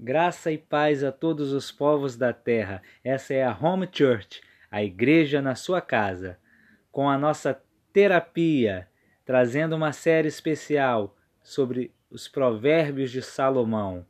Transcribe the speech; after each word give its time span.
Graça 0.00 0.52
e 0.52 0.56
paz 0.56 1.02
a 1.02 1.10
todos 1.10 1.52
os 1.52 1.72
povos 1.72 2.16
da 2.16 2.32
terra. 2.32 2.80
Essa 3.02 3.34
é 3.34 3.42
a 3.42 3.58
Home 3.60 3.88
Church, 3.90 4.40
a 4.70 4.80
igreja 4.80 5.42
na 5.42 5.56
sua 5.56 5.80
casa, 5.80 6.38
com 6.92 7.10
a 7.10 7.18
nossa 7.18 7.60
terapia, 7.92 8.88
trazendo 9.24 9.74
uma 9.74 9.92
série 9.92 10.28
especial 10.28 11.16
sobre 11.42 11.92
os 12.08 12.28
provérbios 12.28 13.10
de 13.10 13.20
Salomão. 13.20 14.06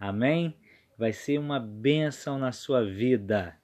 Amém? 0.00 0.56
Vai 0.96 1.12
ser 1.12 1.38
uma 1.38 1.60
bênção 1.60 2.38
na 2.38 2.50
sua 2.50 2.82
vida. 2.82 3.54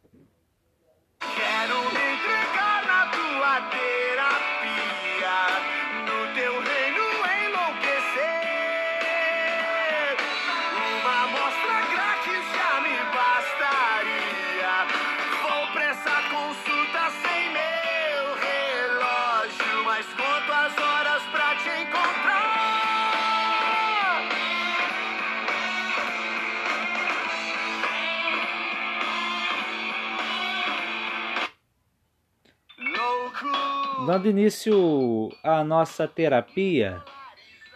Dando 34.06 34.28
início 34.28 35.30
à 35.42 35.64
nossa 35.64 36.06
terapia, 36.06 37.02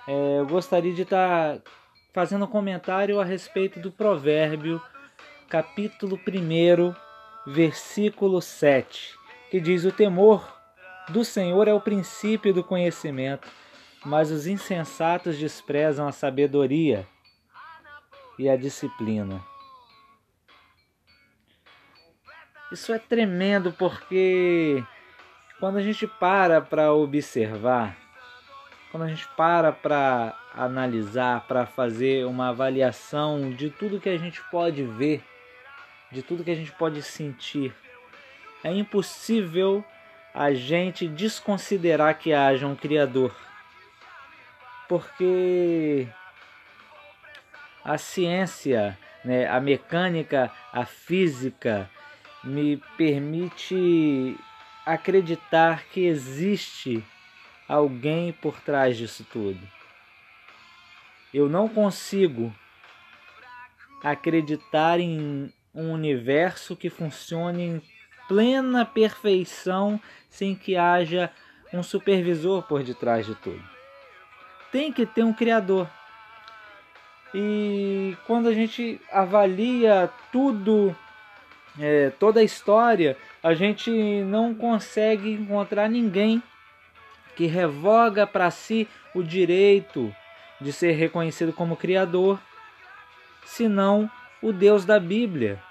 é, 0.07 0.39
eu 0.39 0.47
gostaria 0.47 0.93
de 0.93 1.03
estar 1.03 1.59
fazendo 2.13 2.45
um 2.45 2.49
comentário 2.49 3.21
a 3.21 3.25
respeito 3.25 3.81
do 3.81 3.91
provérbio, 3.91 4.81
capítulo 5.49 6.19
1, 6.19 6.95
versículo 7.47 8.43
7, 8.43 9.15
que 9.51 9.61
diz: 9.61 9.85
O 9.85 9.93
temor 9.93 10.47
do 11.09 11.25
Senhor 11.25 11.69
é 11.69 11.73
o 11.73 11.81
princípio 11.81 12.53
do 12.53 12.65
conhecimento, 12.65 13.49
mas 14.05 14.31
os 14.31 14.47
insensatos 14.47 15.39
desprezam 15.39 16.07
a 16.07 16.13
sabedoria 16.13 17.07
e 18.39 18.49
a 18.49 18.57
disciplina. 18.57 19.43
Isso 22.73 22.93
é 22.93 22.99
tremendo 22.99 23.73
porque 23.73 24.83
quando 25.59 25.79
a 25.79 25.83
gente 25.83 26.07
para 26.07 26.61
para 26.61 26.93
observar, 26.93 27.97
quando 28.91 29.05
a 29.05 29.09
gente 29.09 29.27
para 29.37 29.73
para 29.73 30.35
analisar, 30.55 31.47
para 31.47 31.67
fazer 31.67 32.27
uma 32.27 32.51
avaliação 32.51 33.51
de 33.51 33.71
tudo 33.71 34.01
que 34.01 34.09
a 34.09 34.19
gente 34.19 34.43
pode 34.51 34.83
ver, 34.83 35.23
de 36.11 36.23
tudo 36.23 36.45
que 36.45 36.51
a 36.51 36.55
gente 36.55 36.73
pode 36.73 37.03
sentir, 37.03 37.75
é 38.63 38.73
impossível 38.73 39.85
a 40.35 40.53
gente 40.53 41.09
desconsiderar 41.09 42.19
que 42.19 42.33
haja 42.33 42.67
um 42.67 42.77
Criador. 42.77 43.35
Porque 44.87 46.07
a 47.83 47.97
ciência, 47.97 48.97
né, 49.25 49.49
a 49.49 49.59
mecânica, 49.61 50.51
a 50.73 50.85
física 50.85 51.91
me 52.45 52.77
permite 52.97 54.39
acreditar 54.87 55.83
que 55.91 56.07
existe 56.07 57.05
alguém 57.69 58.33
por 58.33 58.61
trás 58.61 58.97
disso 58.97 59.27
tudo. 59.33 59.59
Eu 61.35 61.49
não 61.49 61.69
consigo 61.69 62.55
acreditar 64.03 65.01
em 65.01 65.53
um 65.75 65.93
universo 65.93 66.77
que 66.77 66.89
funcione 66.89 67.63
em 67.65 67.83
plena 68.29 68.87
perfeição 68.87 70.01
sem 70.31 70.55
que 70.55 70.77
haja 70.77 71.33
um 71.73 71.83
supervisor 71.83 72.63
por 72.63 72.85
detrás 72.85 73.27
de 73.27 73.35
tudo. 73.35 73.63
Tem 74.71 74.93
que 74.93 75.05
ter 75.05 75.25
um 75.25 75.33
criador. 75.33 75.91
E 77.35 78.17
quando 78.27 78.49
a 78.49 78.55
gente 78.55 79.01
avalia 79.11 80.09
tudo 80.31 80.97
é, 81.79 82.11
toda 82.11 82.41
a 82.41 82.45
história, 82.45 83.17
a 83.43 83.55
gente 83.55 83.91
não 83.91 84.55
consegue 84.55 85.33
encontrar 85.33 85.89
ninguém 85.89 86.43
que 87.35 87.47
revoga 87.47 88.27
para 88.27 88.51
si 88.51 88.89
o 89.15 89.23
direito 89.23 90.15
de 90.61 90.73
ser 90.73 90.93
reconhecido 90.93 91.53
como 91.53 91.77
Criador, 91.77 92.41
senão 93.45 94.11
o 94.43 94.53
Deus 94.53 94.85
da 94.85 94.99
Bíblia. 94.99 95.63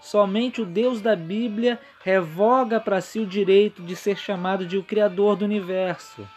Somente 0.00 0.62
o 0.62 0.64
Deus 0.64 1.00
da 1.00 1.16
Bíblia 1.16 1.80
revoga 2.04 2.78
para 2.78 3.00
si 3.00 3.18
o 3.18 3.26
direito 3.26 3.82
de 3.82 3.96
ser 3.96 4.16
chamado 4.16 4.64
de 4.64 4.78
o 4.78 4.84
Criador 4.84 5.34
do 5.34 5.44
universo. 5.44 6.28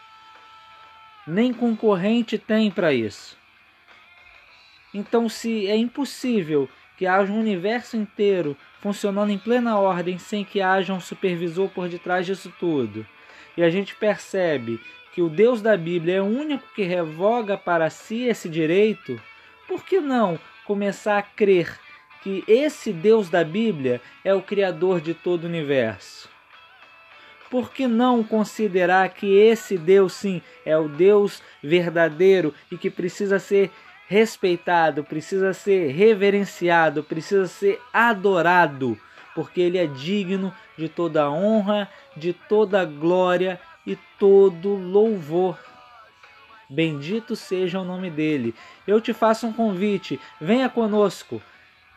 Nem 1.24 1.52
concorrente 1.52 2.36
tem 2.36 2.70
para 2.70 2.92
isso. 2.92 3.38
Então, 4.92 5.28
se 5.28 5.68
é 5.68 5.76
impossível 5.76 6.68
que 7.00 7.06
haja 7.06 7.32
um 7.32 7.40
universo 7.40 7.96
inteiro 7.96 8.54
funcionando 8.78 9.30
em 9.32 9.38
plena 9.38 9.78
ordem 9.78 10.18
sem 10.18 10.44
que 10.44 10.60
haja 10.60 10.92
um 10.92 11.00
supervisor 11.00 11.70
por 11.70 11.88
detrás 11.88 12.26
disso 12.26 12.52
tudo. 12.60 13.06
E 13.56 13.62
a 13.62 13.70
gente 13.70 13.94
percebe 13.94 14.78
que 15.14 15.22
o 15.22 15.30
Deus 15.30 15.62
da 15.62 15.78
Bíblia 15.78 16.16
é 16.16 16.20
o 16.20 16.26
único 16.26 16.62
que 16.74 16.82
revoga 16.82 17.56
para 17.56 17.88
si 17.88 18.24
esse 18.24 18.50
direito, 18.50 19.18
por 19.66 19.82
que 19.82 19.98
não 19.98 20.38
começar 20.66 21.16
a 21.16 21.22
crer 21.22 21.80
que 22.22 22.44
esse 22.46 22.92
Deus 22.92 23.30
da 23.30 23.42
Bíblia 23.42 24.02
é 24.22 24.34
o 24.34 24.42
Criador 24.42 25.00
de 25.00 25.14
todo 25.14 25.44
o 25.44 25.48
universo? 25.48 26.28
Por 27.48 27.72
que 27.72 27.88
não 27.88 28.22
considerar 28.22 29.08
que 29.08 29.38
esse 29.38 29.78
Deus, 29.78 30.12
sim, 30.12 30.42
é 30.66 30.76
o 30.76 30.86
Deus 30.86 31.42
verdadeiro 31.62 32.52
e 32.70 32.76
que 32.76 32.90
precisa 32.90 33.38
ser 33.38 33.70
respeitado, 34.10 35.04
precisa 35.04 35.52
ser 35.54 35.92
reverenciado, 35.92 37.04
precisa 37.04 37.46
ser 37.46 37.80
adorado, 37.92 38.98
porque 39.36 39.60
ele 39.60 39.78
é 39.78 39.86
digno 39.86 40.52
de 40.76 40.88
toda 40.88 41.30
honra, 41.30 41.88
de 42.16 42.32
toda 42.32 42.84
glória 42.84 43.60
e 43.86 43.96
todo 44.18 44.74
louvor. 44.74 45.56
Bendito 46.68 47.36
seja 47.36 47.78
o 47.78 47.84
nome 47.84 48.10
dele. 48.10 48.52
Eu 48.84 49.00
te 49.00 49.12
faço 49.12 49.46
um 49.46 49.52
convite, 49.52 50.18
venha 50.40 50.68
conosco 50.68 51.40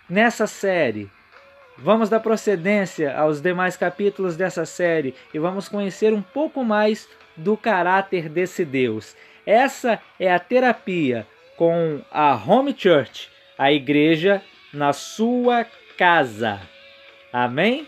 nessa 0.07 0.46
série. 0.46 1.09
Vamos 1.79 2.09
dar 2.09 2.19
procedência 2.19 3.18
aos 3.18 3.41
demais 3.41 3.75
capítulos 3.75 4.38
dessa 4.38 4.68
série 4.68 5.16
e 5.34 5.40
vamos 5.40 5.68
conhecer 5.68 6.13
um 6.13 6.22
pouco 6.22 6.63
mais 6.63 7.09
do 7.35 7.57
caráter 7.57 8.29
desse 8.29 8.63
Deus. 8.63 9.16
Essa 9.47 10.00
é 10.19 10.31
a 10.31 10.38
terapia 10.38 11.28
com 11.56 12.02
a 12.12 12.34
Home 12.36 12.75
Church, 12.78 13.30
a 13.58 13.72
igreja 13.72 14.41
na 14.74 14.94
sua 14.94 15.66
casa. 15.97 16.59
Amém? 17.31 17.88